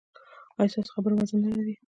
[0.57, 1.73] ایا ستاسو خبره وزن نلري؟